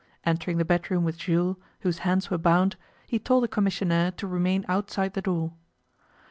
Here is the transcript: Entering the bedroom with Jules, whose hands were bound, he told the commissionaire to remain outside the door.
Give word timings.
Entering 0.25 0.57
the 0.57 0.65
bedroom 0.65 1.03
with 1.03 1.19
Jules, 1.19 1.57
whose 1.81 1.99
hands 1.99 2.31
were 2.31 2.39
bound, 2.39 2.75
he 3.05 3.19
told 3.19 3.43
the 3.43 3.47
commissionaire 3.47 4.09
to 4.13 4.25
remain 4.25 4.65
outside 4.67 5.13
the 5.13 5.21
door. 5.21 5.53